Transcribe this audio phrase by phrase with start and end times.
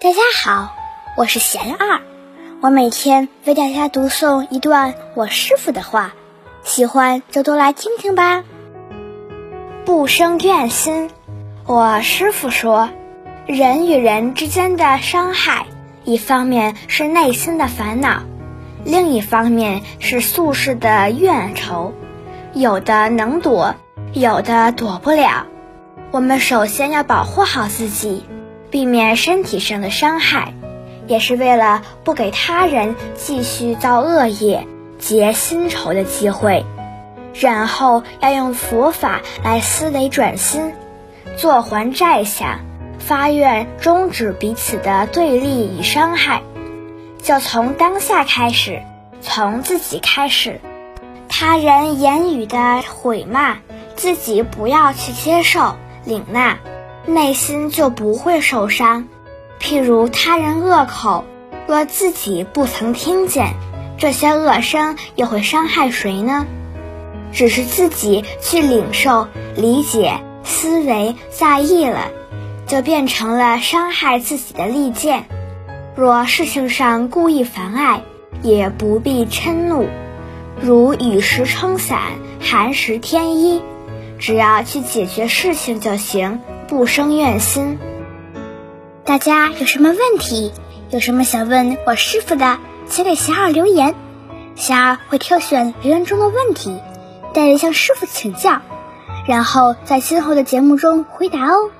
[0.00, 0.76] 大家好，
[1.16, 2.00] 我是贤二，
[2.60, 6.12] 我每天为大家读诵一段我师傅的话，
[6.62, 8.44] 喜欢就多来听听吧。
[9.84, 11.10] 不生怨心，
[11.66, 12.90] 我师傅说，
[13.44, 15.66] 人与人之间的伤害，
[16.04, 18.22] 一方面是内心的烦恼，
[18.84, 21.92] 另一方面是宿世的怨仇，
[22.54, 23.74] 有的能躲，
[24.12, 25.48] 有的躲不了。
[26.12, 28.24] 我们首先要保护好自己。
[28.70, 30.52] 避免身体上的伤害，
[31.06, 34.66] 也是为了不给他人继续造恶业、
[34.98, 36.64] 结新仇的机会。
[37.34, 40.72] 然后要用佛法来思维转心，
[41.36, 42.60] 坐还债下，
[42.98, 46.42] 发愿终止彼此的对立与伤害。
[47.22, 48.82] 就从当下开始，
[49.20, 50.60] 从自己开始，
[51.28, 53.58] 他人言语的毁骂，
[53.94, 56.58] 自己不要去接受、领纳。
[57.08, 59.08] 内心就不会受伤。
[59.58, 61.24] 譬如他人恶口，
[61.66, 63.54] 若自己不曾听见，
[63.96, 66.46] 这些恶声又会伤害谁呢？
[67.32, 72.10] 只是自己去领受、理解、思维在意了，
[72.66, 75.24] 就变成了伤害自己的利剑。
[75.96, 78.02] 若事情上故意妨碍，
[78.42, 79.88] 也不必嗔怒，
[80.60, 82.00] 如雨时撑伞，
[82.38, 83.62] 寒时添衣，
[84.18, 86.40] 只要去解决事情就行。
[86.68, 87.78] 不生怨心。
[89.04, 90.52] 大家有什么问题，
[90.90, 93.94] 有什么想问我师傅的，请给霞儿留言，
[94.54, 96.78] 霞儿会挑选留言中的问题，
[97.32, 98.60] 带着向师傅请教，
[99.26, 101.70] 然后在今后的节目中回答哦。